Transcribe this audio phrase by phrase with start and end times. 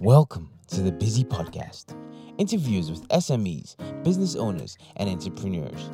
[0.00, 1.86] Welcome to the Busy Podcast.
[2.38, 3.74] Interviews with SMEs,
[4.04, 5.90] business owners, and entrepreneurs.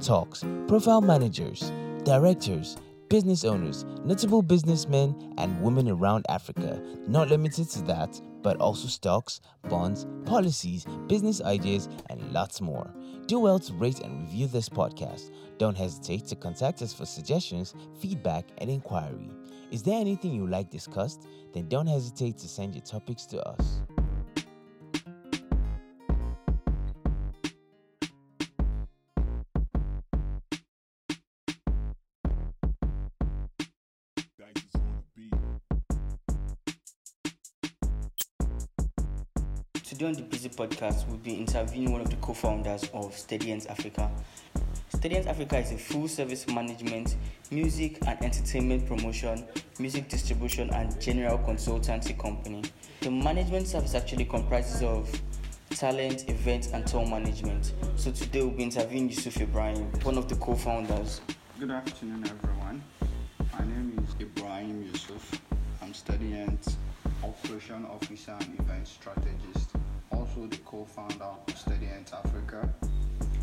[0.00, 1.70] Talks, profile managers,
[2.02, 2.78] directors,
[3.10, 6.80] business owners, notable businessmen, and women around Africa.
[7.06, 12.92] Not limited to that, but also stocks, bonds, policies, business ideas, and lots more.
[13.26, 15.30] Do well to rate and review this podcast.
[15.58, 19.30] Don't hesitate to contact us for suggestions, feedback, and inquiry.
[19.70, 21.26] Is there anything you like discussed?
[21.54, 23.80] Then don't hesitate to send your topics to us.
[40.12, 44.10] On the Busy Podcast, we'll be interviewing one of the co-founders of Steady Ent Africa.
[44.90, 47.16] Steady Ent Africa is a full-service management,
[47.50, 49.46] music and entertainment promotion,
[49.78, 52.62] music distribution, and general consultancy company.
[53.00, 55.10] The management service actually comprises of
[55.70, 57.72] talent, events, and tour management.
[57.96, 61.22] So today we'll be interviewing Yusuf Ibrahim, one of the co-founders.
[61.58, 62.82] Good afternoon, everyone.
[63.58, 65.40] My name is Ibrahim Yusuf.
[65.80, 66.76] I'm Steady Ent
[67.24, 69.61] Operation Officer and Event Strategist,
[70.32, 72.68] also the co-founder of Steady Ent Africa.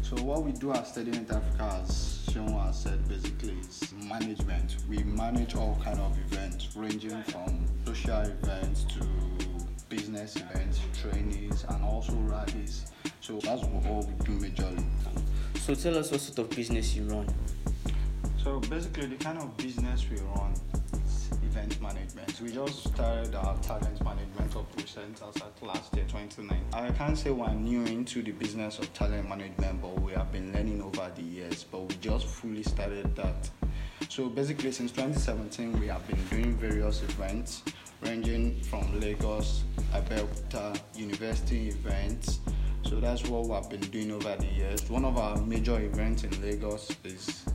[0.02, 4.78] So what we do at Steady Ent Africa, as Sean has said, basically is management.
[4.88, 9.06] We manage all kind of events, ranging from social events to
[9.90, 12.86] business events, trainings, and also rallies.
[13.22, 14.84] So that's what all we do majorly.
[15.60, 17.28] So tell us what sort of business you run.
[18.44, 20.54] So basically, the kind of business we run
[21.80, 22.42] event management.
[22.42, 26.66] We just started our talent management operations as at last year, 2019.
[26.74, 30.54] I can't say we're new into the business of talent management, but we have been
[30.54, 31.64] learning over the years.
[31.64, 33.50] But we just fully started that.
[34.10, 37.64] So basically, since 2017, we have been doing various events,
[38.02, 42.40] ranging from Lagos, Abeokuta, university events.
[42.84, 44.90] So that's what we have been doing over the years.
[44.90, 47.46] One of our major events in Lagos is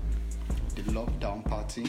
[0.75, 1.89] the lockdown party,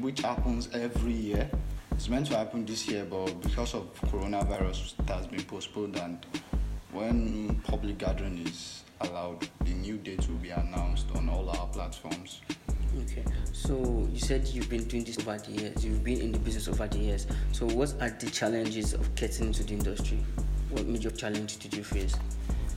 [0.00, 1.50] which happens every year.
[1.92, 5.96] It's meant to happen this year, but because of coronavirus, it has been postponed.
[5.96, 6.24] And
[6.92, 12.40] when public gathering is allowed, the new date will be announced on all our platforms.
[13.02, 16.38] Okay, so you said you've been doing this over the years, you've been in the
[16.38, 17.26] business over the years.
[17.52, 20.18] So, what are the challenges of getting into the industry?
[20.70, 22.14] What major challenge did you face?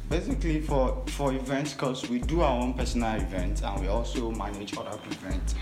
[0.10, 4.78] Basically, for for events, because we do our own personal events and we also manage
[4.78, 5.56] other events.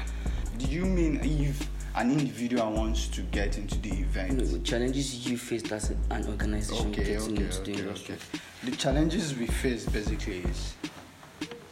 [0.64, 4.38] Do you mean if an individual wants to get into the event?
[4.52, 8.16] No, challenges you faced as an organization okay, getting okay, into the okay, industry.
[8.16, 8.24] okay.
[8.72, 10.74] The challenges we face basically is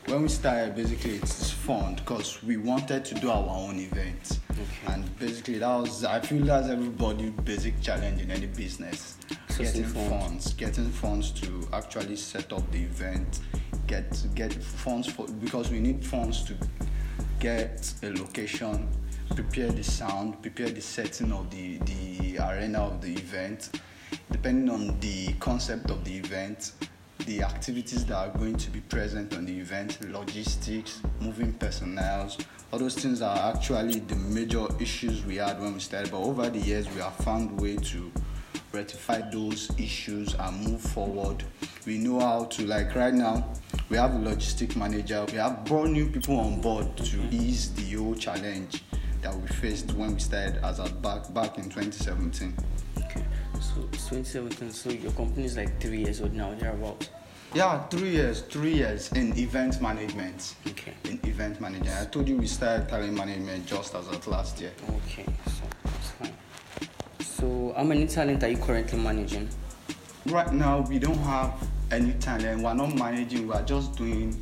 [0.07, 0.75] when we started.
[0.75, 4.93] Basically, it's fun because we wanted to do our own event, Okay.
[4.93, 6.03] and basically that was.
[6.03, 9.17] I feel that's everybody's basic challenge in any business.
[9.57, 10.09] Getting funds.
[10.09, 13.39] funds, getting funds to actually set up the event,
[13.87, 16.55] get get funds for because we need funds to
[17.41, 18.87] get a location,
[19.35, 23.81] prepare the sound, prepare the setting of the, the arena of the event,
[24.31, 26.73] depending on the concept of the event,
[27.25, 32.31] the activities that are going to be present on the event, logistics, moving personnel,
[32.71, 36.11] all those things are actually the major issues we had when we started.
[36.11, 38.11] But over the years, we have found way to
[38.71, 41.43] rectify those issues and move forward.
[41.87, 43.51] We know how to like right now.
[43.91, 45.25] We have a logistic manager.
[45.33, 48.85] We have brought new people on board to ease the whole challenge
[49.21, 52.55] that we faced when we started as a back back in 2017.
[52.99, 53.25] Okay,
[53.59, 57.09] so 2017, so your company is like three years old now, thereabouts.
[57.53, 60.55] Yeah, three years, three years in event management.
[60.67, 60.93] Okay.
[61.03, 64.71] In event management, I told you we started talent management just as of last year.
[65.05, 66.33] Okay, so that's fine.
[67.19, 69.49] So, how many talent are you currently managing?
[70.27, 71.51] Right now, we don't have
[71.91, 72.61] any talent.
[72.63, 73.47] We're not managing.
[73.47, 74.33] We're just doing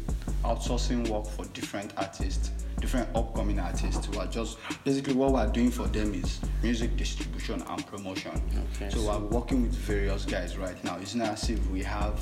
[0.43, 4.07] outsourcing work for different artists, different upcoming artists.
[4.09, 8.41] We're just basically what we're doing for them is music distribution and promotion.
[8.75, 10.97] Okay, so, so- we're working with various guys right now.
[10.97, 12.21] It's not as if we have.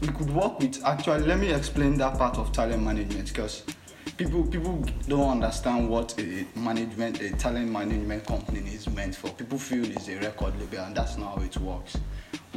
[0.00, 1.20] We could work with actually.
[1.26, 3.62] Let me explain that part of talent management because
[4.16, 9.30] people people don't understand what a management a talent management company is meant for.
[9.30, 11.96] People feel it's a record label and that's not how it works.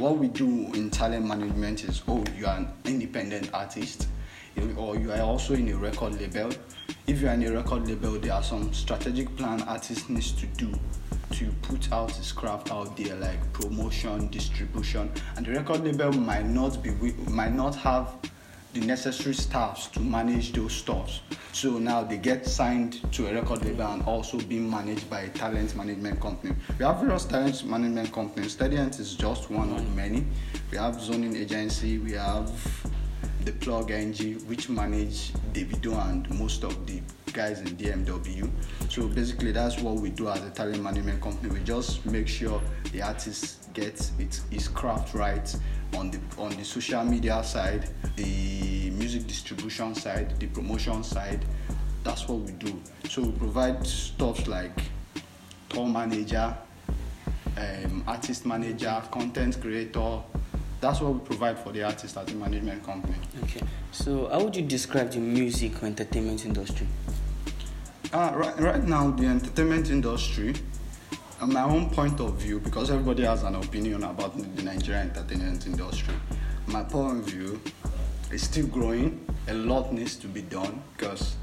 [0.00, 4.08] What we do in talent management is oh you are an independent artist
[4.78, 6.50] or you are also in a record label.
[7.06, 10.46] If you are in a record label, there are some strategic plan artist needs to
[10.46, 10.72] do
[11.32, 16.46] to put out his craft out there, like promotion, distribution, and the record label might
[16.46, 16.92] not be
[17.28, 18.16] might not have
[18.72, 21.20] the necessary staffs to manage those stores.
[21.52, 25.28] So now they get signed to a record label and also being managed by a
[25.30, 26.54] talent management company.
[26.78, 28.52] We have various talent management companies.
[28.52, 30.24] Steady Ent is just one of many.
[30.70, 32.50] We have zoning agency, we have
[33.44, 37.00] the plug NG, which manage Davido and most of the
[37.32, 38.50] guys in DMW.
[38.88, 41.52] So basically, that's what we do as a talent management company.
[41.52, 42.60] We just make sure
[42.92, 45.54] the artist gets its his craft right
[45.96, 51.44] on the on the social media side, the music distribution side, the promotion side.
[52.02, 52.80] That's what we do.
[53.08, 54.78] So we provide stuff like
[55.68, 56.56] tour manager,
[57.56, 60.20] um, artist manager, content creator.
[60.80, 63.16] That's what we provide for the artist as a management company.
[63.42, 63.60] Okay.
[63.92, 66.86] So how would you describe the music or entertainment industry?
[68.12, 70.54] Uh, right, right now, the entertainment industry,
[71.40, 75.66] on my own point of view, because everybody has an opinion about the Nigerian entertainment
[75.66, 76.14] industry,
[76.66, 77.60] my point of view
[78.30, 79.24] is still growing.
[79.48, 81.36] A lot needs to be done because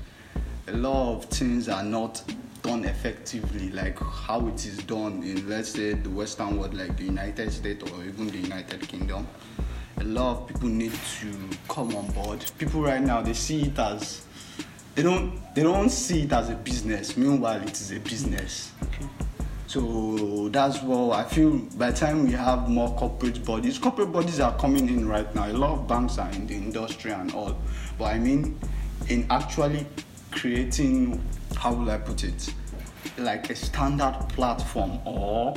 [0.67, 2.21] a lot of things are not
[2.61, 7.03] done effectively, like how it is done in, let's say, the Western world, like the
[7.03, 9.27] United States or even the United Kingdom.
[9.99, 11.35] A lot of people need to
[11.67, 12.45] come on board.
[12.59, 14.25] People right now they see it as
[14.93, 17.17] they don't they don't see it as a business.
[17.17, 18.71] Meanwhile, it is a business.
[19.67, 21.57] So that's what I feel.
[21.77, 25.51] By the time we have more corporate bodies, corporate bodies are coming in right now.
[25.51, 27.57] A lot of banks are in the industry and all,
[27.99, 28.57] but I mean,
[29.09, 29.85] in actually
[30.31, 31.21] creating,
[31.57, 32.53] how will I put it,
[33.17, 35.53] like a standard platform or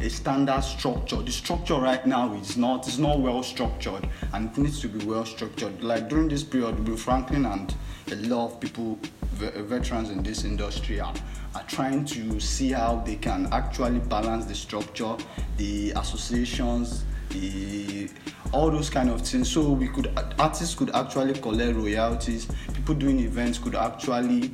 [0.00, 1.16] a standard structure.
[1.16, 5.04] The structure right now is not is not well structured and it needs to be
[5.04, 5.82] well structured.
[5.82, 7.74] Like during this period, Bill Franklin and
[8.12, 8.98] a lot of people,
[9.32, 11.14] veterans in this industry, are,
[11.54, 15.16] are trying to see how they can actually balance the structure,
[15.56, 18.08] the associations, the
[18.52, 19.50] all those kind of things.
[19.50, 22.46] So we could artists could actually collect royalties.
[22.74, 24.52] People doing events could actually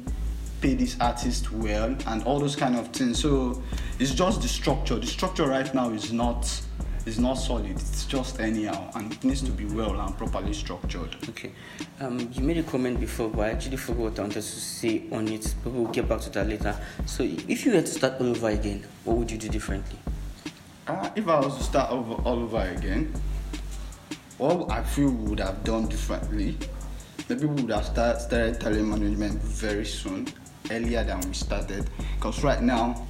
[0.63, 3.21] pay this artist well and all those kind of things.
[3.21, 3.61] So
[3.99, 4.95] it's just the structure.
[4.95, 6.49] The structure right now is not
[7.05, 7.73] is not solid.
[7.73, 11.17] It's just anyhow, and it needs to be well and properly structured.
[11.29, 11.51] Okay.
[12.01, 15.03] Um, you made a comment before, but I actually forgot what I wanted to say
[15.11, 15.53] on it.
[15.65, 16.77] But we'll get back to that later.
[17.07, 19.99] So, if you were to start all over again, what would you do differently?
[20.87, 23.13] Uh, if I was to start over all over again,
[24.39, 26.57] what I feel we would have done differently,
[27.29, 30.27] maybe we would have start, started talent management very soon,
[30.71, 31.89] earlier than we started.
[32.17, 33.07] Because right now,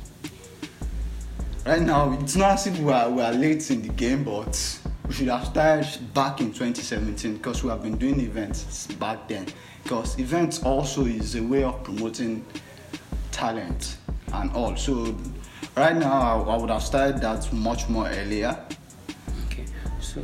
[1.66, 4.80] right now it's not as if we are, we are late in the game, but
[5.06, 9.46] we should have started back in 2017 because we have been doing events back then.
[9.82, 12.44] Because events also is a way of promoting
[13.30, 13.96] talent
[14.32, 14.76] and all.
[14.76, 15.16] So
[15.76, 18.58] right now I, I would have started that much more earlier.
[19.46, 19.66] Okay.
[20.00, 20.22] So,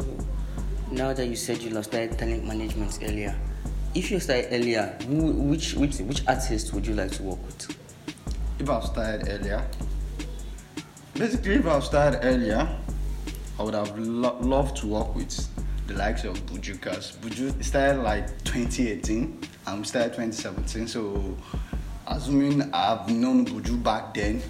[0.91, 3.39] now that you said you lost started talent management earlier,
[3.99, 7.77] if you started earlier, who, which which which artist would you like to work with?
[8.61, 9.67] If I started earlier,
[11.15, 12.69] basically if I started earlier,
[13.59, 15.37] I would have lo- loved to work with
[15.89, 20.87] the likes of Buju because Buju started like 2018 and we started 2017.
[20.87, 21.37] So
[22.07, 24.41] assuming I've known Buju back then,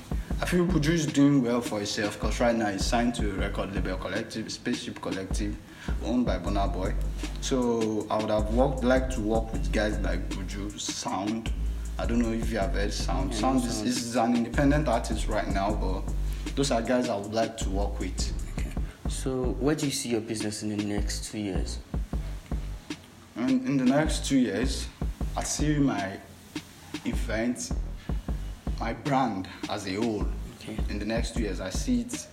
[0.43, 3.33] I feel Buju is doing well for himself because right now he's signed to a
[3.33, 5.57] record label collective, Spaceship Collective,
[6.05, 6.95] owned by Burna Boy.
[7.41, 11.53] So I would have worked like to work with guys like Buju, Sound.
[11.99, 13.33] I don't know if you have heard Sound.
[13.33, 16.03] Yeah, Sound is, is an independent artist right now, but
[16.55, 18.33] those are guys I would like to work with.
[18.59, 18.71] Okay.
[19.09, 21.79] So, where do you see your business in the next two years?
[23.37, 24.89] And in the next two years,
[25.37, 26.19] I see my
[27.05, 27.71] event,
[28.81, 30.27] my brand as a whole.
[30.61, 30.77] Okay.
[30.89, 32.27] In the next two years, I see it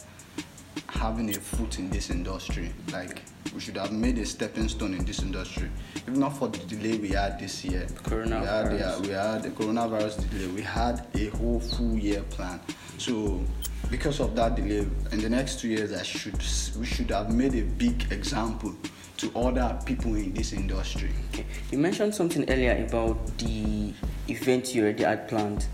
[0.88, 2.72] having a foot in this industry.
[2.92, 3.22] Like
[3.54, 5.70] we should have made a stepping stone in this industry.
[5.96, 8.72] If not for the delay we had this year, Coronavirus.
[8.72, 10.48] we had, yeah, we had the coronavirus delay.
[10.48, 12.60] We had a whole full year plan.
[12.98, 13.44] So
[13.90, 16.38] because of that delay, in the next two years, I should
[16.78, 18.74] we should have made a big example
[19.18, 21.10] to other people in this industry.
[21.34, 21.46] Okay.
[21.72, 23.94] You mentioned something earlier about the
[24.28, 25.68] event you already had planned.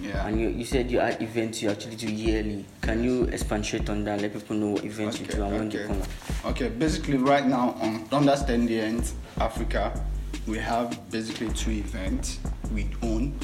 [0.00, 0.26] Yeah.
[0.26, 2.64] And you, you said you had events you actually do yearly.
[2.82, 4.20] Can you expatiate on that?
[4.20, 5.86] Let people know what events you do and when they okay.
[5.86, 6.02] come.
[6.50, 9.10] Okay, basically right now on Understand the End
[9.40, 9.98] Africa,
[10.46, 12.38] we have basically two events
[12.72, 13.38] we own,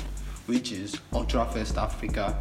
[0.46, 2.38] which is Ultra Fest Africa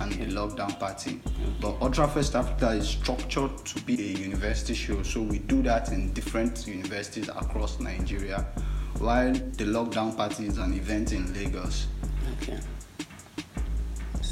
[0.00, 1.20] and the Lockdown Party.
[1.60, 5.90] But Ultra Fest Africa is structured to be a university show, so we do that
[5.90, 8.46] in different universities across Nigeria,
[8.98, 11.88] while the Lockdown Party is an event in Lagos.
[12.40, 12.58] Okay.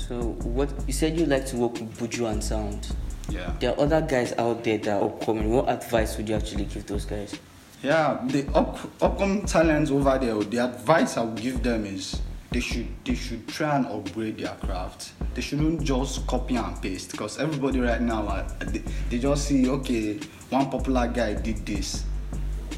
[0.08, 2.94] So what you said you like to work with Buju and Sound.
[3.28, 3.52] Yeah.
[3.58, 5.50] There are other guys out there that are upcoming.
[5.50, 7.36] What advice would you actually give those guys?
[7.82, 12.20] Yeah, the up, upcoming talents over there, the advice I would give them is
[12.52, 15.12] they should they should try and upgrade their craft.
[15.34, 19.68] They shouldn't just copy and paste because everybody right now uh, they, they just see
[19.68, 20.20] okay
[20.50, 22.04] one popular guy did this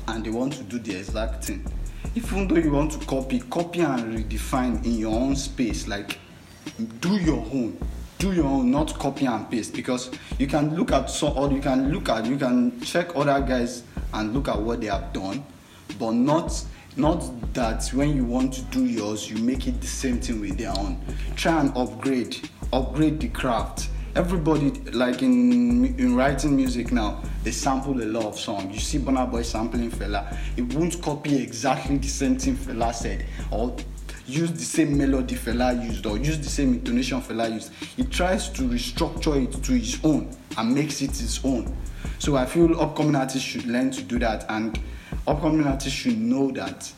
[0.09, 1.63] and they want to do the exact thing.
[2.15, 5.87] Even though you want to copy, copy and redefine in your own space.
[5.87, 6.19] Like
[7.01, 7.79] do your own
[8.19, 11.61] do your own not copy and paste because you can look at so or you
[11.61, 13.85] can look at you can check other guys
[14.15, 15.45] and look at what they have done
[15.99, 16.65] but not
[16.99, 20.59] not that when you want to do yours you make it the same thing with
[20.59, 21.01] their own.
[21.37, 23.89] Try and upgrade upgrade the craft.
[24.17, 28.75] Everybody like in in writing music now they sample a lot of songs.
[28.75, 30.37] You see Burna Boy sampling Fela.
[30.57, 33.77] It won't copy exactly the same thing Fela said or
[34.29, 37.73] use the same melody Fela used or use the same intonation Fela used.
[37.97, 41.75] He tries to restructure it to his own and makes it his own.
[42.19, 44.79] So I feel upcoming artists should learn to do that and
[45.27, 46.93] upcoming artists should know that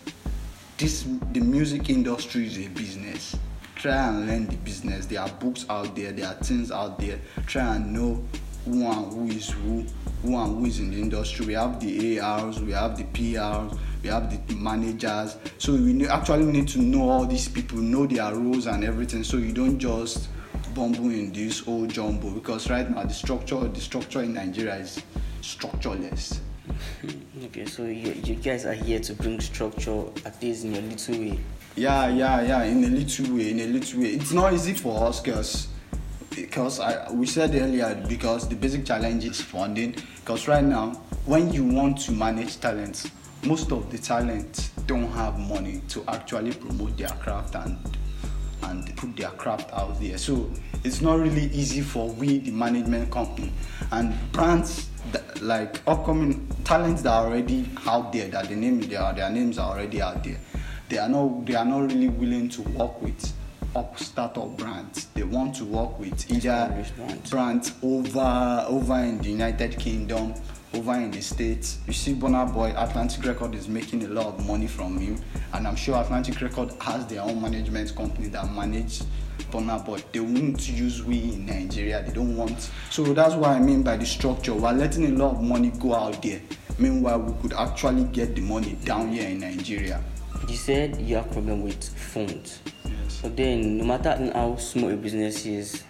[0.77, 3.37] this the music industry is a business.
[3.77, 5.07] Try and learn the business.
[5.07, 7.19] There are books out there, there are things out there.
[7.47, 8.23] Try and know
[8.65, 9.85] who and who is who,
[10.23, 11.47] who and who is in the industry.
[11.47, 15.37] We have the ARs, we have the PRs, we have the managers.
[15.59, 19.25] So we actually need to know all these people, know their roles and everything.
[19.25, 20.29] So you don't just
[20.75, 25.03] bumble in this old jumbo because right now the structure, the structure in Nigeria is
[25.43, 26.41] structureless.
[27.47, 31.19] Okay, so you, you guys are here to bring structure at least in a little
[31.19, 31.41] way.
[31.75, 32.63] Yeah, yeah, yeah.
[32.65, 34.09] In a little way, in a little way.
[34.09, 35.69] It's not easy for us because
[36.31, 39.97] because I we said earlier because the basic challenge is funding.
[40.17, 40.93] Because right now,
[41.27, 43.11] when you want to manage talents,
[43.45, 47.79] most of the talent don't have money to actually promote their craft and
[48.63, 50.19] and put their craft out there.
[50.19, 50.51] So
[50.85, 53.53] it's not really easy for we, the management company,
[53.91, 59.13] and brands that, like upcoming talents that are already out there, that the name their
[59.13, 60.39] their names are already out there.
[60.89, 63.33] They are not they are not really willing to work with
[63.77, 65.07] up startup brands.
[65.15, 66.85] They want to work with either
[67.29, 70.35] brands over over in the United Kingdom
[70.75, 71.79] over in the states.
[71.87, 75.21] You see, Burna Boy, Atlantic Record is making a lot of money from him,
[75.53, 79.01] and I'm sure Atlantic Record has their own management company that manage
[79.51, 80.03] Burna Boy.
[80.13, 82.03] They won't use we in Nigeria.
[82.07, 82.71] They don't want.
[82.91, 84.55] So that's what I mean by the structure.
[84.55, 86.41] We're letting a lot of money go out there.
[86.79, 90.03] Meanwhile, we could actually get the money down here in Nigeria.
[90.49, 92.61] You said you have problem with funds.
[93.23, 95.85] But then, no matter how small a business is,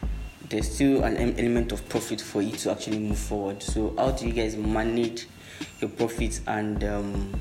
[0.48, 3.62] there's still an element of profit for you to actually move forward.
[3.62, 5.28] So, how do you guys manage
[5.80, 7.32] your profits and um,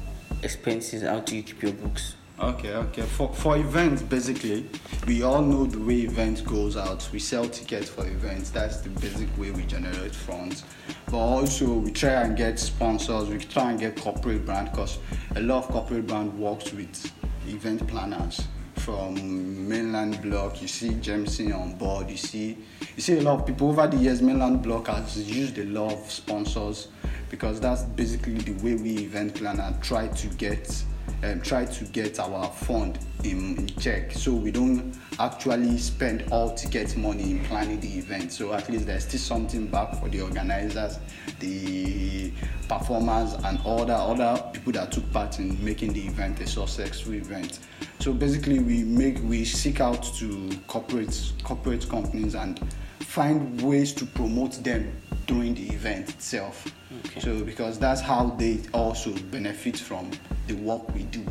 [0.43, 1.01] expenses?
[1.01, 2.15] How do you keep your books?
[2.39, 3.01] Okay, okay.
[3.01, 4.69] For for events, basically,
[5.07, 7.09] we all know the way events goes out.
[7.12, 8.51] We sell tickets for events.
[8.51, 10.63] That's the basic way we generate funds.
[11.07, 13.27] But also, we try and get sponsors.
[13.27, 15.00] We try and get corporate brand because
[15.36, 17.12] a lot of corporate brand works with
[17.48, 18.48] event planners
[18.89, 20.62] from mainland block.
[20.62, 22.10] You see Jameson on board.
[22.10, 22.58] You see
[22.96, 24.22] you see a lot of people over the years.
[24.22, 26.88] Mainland block has used a lot of sponsors
[27.29, 30.84] because that's basically the way we event planner try to get
[31.24, 34.12] um, try to get our fund in, in, check.
[34.12, 38.32] So we don't actually spend all ticket money in planning the event.
[38.32, 41.00] So at least there's still something back for the organizers
[41.39, 42.32] the
[42.68, 47.13] performers and all the other people that took part in making the event a successful
[47.13, 47.60] event.
[48.00, 52.60] So basically we make we seek out to corporate corporate companies and
[53.00, 54.92] find ways to promote them
[55.25, 56.72] during the event itself.
[57.06, 57.20] Okay.
[57.20, 60.10] so because that's how they also benefit from
[60.50, 61.24] the work we do.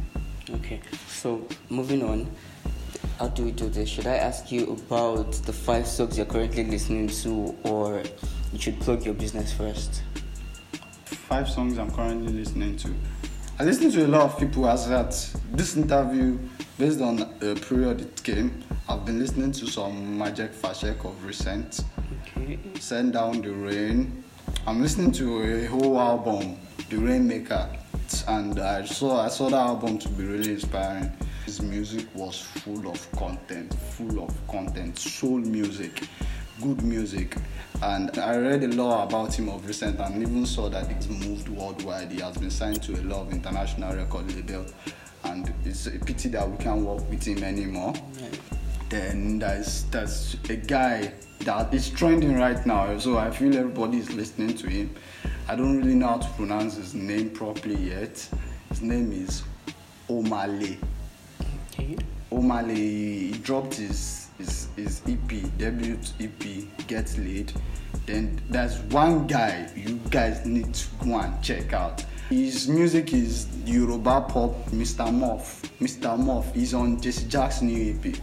[0.50, 2.30] Okay, so moving on,
[3.18, 3.88] how do we do this?
[3.88, 8.02] Should I ask you about the five songs you're currently listening to, or
[8.52, 10.02] you should plug your business first?
[11.04, 12.94] Five songs I'm currently listening to.
[13.58, 15.10] I listen to a lot of people as that
[15.50, 16.38] this interview,
[16.78, 21.80] based on a period it came, I've been listening to some Majek Fashek of recent.
[22.22, 22.58] Okay.
[22.78, 24.22] Send Down the Rain.
[24.64, 26.56] I'm listening to a whole album,
[26.88, 27.68] The Rainmaker
[28.28, 31.12] and I saw I saw that album to be really inspiring.
[31.44, 36.08] His music was full of content, full of content, soul music,
[36.62, 37.36] good music.
[37.82, 41.50] And I read a lot about him of recent and even saw that he's moved
[41.50, 42.10] worldwide.
[42.10, 44.72] He has been signed to a lot of international record labels
[45.24, 47.92] and it's a pity that we can't work with him anymore.
[48.88, 54.10] Then there's there's a guy that is trending right now, so I feel everybody is
[54.12, 54.94] listening to him.
[55.50, 58.28] I don't really know how to pronounce his name properly yet.
[58.68, 59.42] His name is
[60.10, 60.78] Omah Lay.
[61.72, 61.96] Okay.
[62.30, 67.54] Omah Lay, he dropped his, his, his EP, debut EP, Get Laid.
[68.04, 72.04] Then there's one guy you guys need to go and check out.
[72.28, 75.10] His music is Yoruba pop, Mr.
[75.10, 75.62] Muff.
[75.80, 76.18] Mr.
[76.18, 78.14] Muff is on Jesse Jagz's new EP.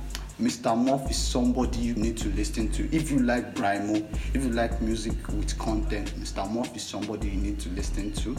[0.42, 0.78] Mr.
[0.78, 2.94] Muff is somebody you need to listen to.
[2.94, 6.50] If you like Brymo, if you like music with content, Mr.
[6.52, 8.36] Muff is somebody you need to listen to.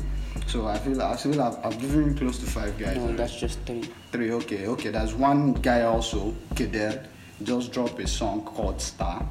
[0.47, 2.97] So I feel I feel I've, I've given close to five guys.
[2.97, 3.17] No, already.
[3.17, 3.89] that's just three.
[4.13, 4.91] Three, okay, okay.
[4.91, 7.07] There's one guy also, Kedel,
[7.43, 9.27] just dropped a song called Star.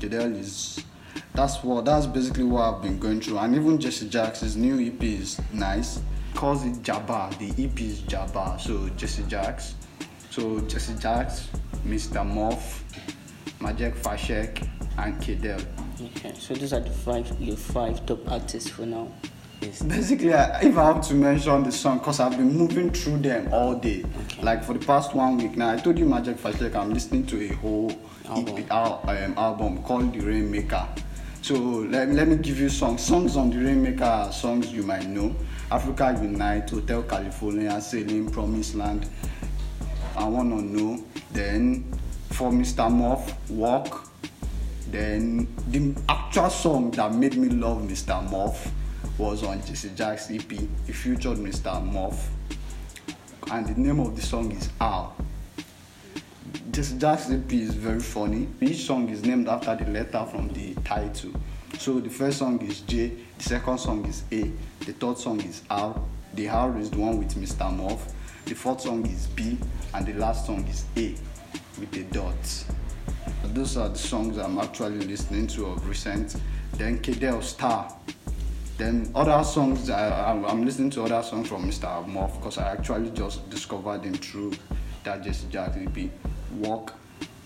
[0.00, 0.84] Kedel is
[1.34, 3.38] that's what that's basically what I've been going through.
[3.38, 6.00] And even Jesse Jackson's new EP is nice.
[6.34, 7.36] Calls it Jabba.
[7.38, 8.60] The EP is Jabba.
[8.60, 9.74] So Jesse Jagz.
[10.30, 11.46] So Jesse Jagz,
[11.86, 12.24] Mr.
[12.24, 12.80] Moff,
[13.60, 14.66] Majek Fashek,
[14.98, 15.64] and Kedel.
[16.00, 19.08] Okay, so these are the five your five top artists for now.
[19.60, 19.82] Yes.
[19.82, 23.52] Basically, I, if I have to mention the song, because I've been moving through them
[23.52, 24.04] all day.
[24.26, 24.42] Okay.
[24.42, 27.42] Like for the past one week now, I told you Magic Fashek, I'm listening to
[27.44, 27.90] a whole
[28.28, 28.56] Album.
[28.58, 30.86] EP, al- um, album called The Rainmaker.
[31.42, 33.02] So let, let me give you songs.
[33.02, 35.34] Songs on The Rainmaker are songs you might know.
[35.72, 39.08] Africa Unite, Hotel California, Sailing, Promised Land,
[40.18, 41.04] I Wanna Know.
[41.32, 41.84] Then
[42.30, 42.90] for Mr.
[42.90, 44.10] Muff, Walk.
[44.90, 48.28] Then the actual song that made me love Mr.
[48.30, 48.72] Muff
[49.16, 50.50] was on Jesse Jagz's EP.
[50.86, 51.84] He featured Mr.
[51.84, 52.30] Muff,
[53.50, 55.14] and the name of the song is Al.
[56.72, 58.48] Jesse Jagz's EP is very funny.
[58.60, 61.32] Each song is named after the letter from the title.
[61.78, 64.50] So the first song is J, the second song is A,
[64.84, 66.00] the third song is R,
[66.34, 67.70] the R is the one with Mr.
[67.76, 68.12] Muff,
[68.48, 69.58] the fourth song is B,
[69.92, 71.14] and the last song is A
[71.78, 72.64] with a dot.
[73.44, 76.34] Those are the songs I'm actually listening to of recent.
[76.72, 77.94] Then Kedel Star.
[78.78, 82.06] Then other songs, I, I'm, I'm listening to other songs from Mr.
[82.06, 84.54] Muff because I actually just discovered them through
[85.04, 86.10] that Jesse Jagz EP,
[86.56, 86.94] Walk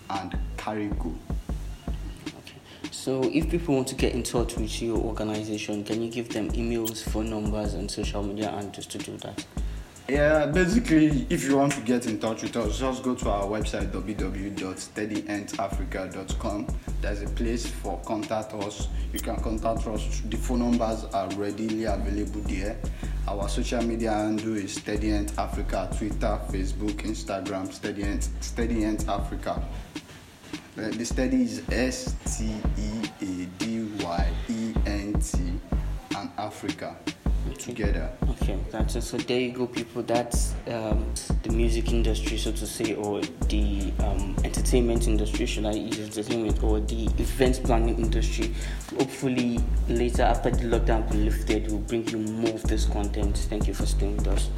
[0.09, 1.13] and Carry Go.
[2.91, 6.49] So if people want to get in touch with your organization, can you give them
[6.51, 9.45] emails, phone numbers, and social media and just to do that?
[10.09, 13.45] Yeah, basically, if you want to get in touch with us, just go to our
[13.45, 16.67] website www.steadyentafrica.com.
[16.99, 18.89] There's a place for contact us.
[19.13, 20.21] You can contact us.
[20.25, 22.77] The phone numbers are readily available there.
[23.29, 29.63] Our social media handle is Steady Africa, Twitter, Facebook, Instagram, Steady Ent, Steady Africa.
[30.77, 35.37] Uh, the study is S T E A D Y E N T
[36.17, 36.97] and Africa
[37.63, 38.09] together.
[38.29, 39.01] Okay, that's it.
[39.01, 40.03] So there you go, people.
[40.03, 41.11] That's um,
[41.43, 45.45] the music industry, so to say, or the um, entertainment industry.
[45.45, 48.53] Should I use entertainment or the events planning industry?
[48.97, 53.37] Hopefully, later after the lockdown be lifted, we'll bring you more of this content.
[53.49, 54.49] Thank you for staying with us.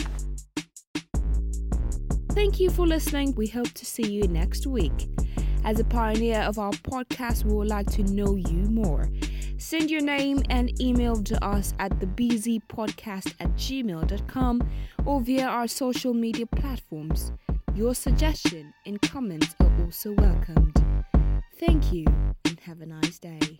[2.31, 3.33] Thank you for listening.
[3.35, 5.07] We hope to see you next week.
[5.63, 9.09] As a pioneer of our podcast, we would like to know you more.
[9.57, 14.69] Send your name and email to us at thebzpodcast at gmail.com
[15.05, 17.31] or via our social media platforms.
[17.73, 20.83] Your suggestion and comments are also welcomed.
[21.59, 22.05] Thank you
[22.45, 23.57] and have a nice day.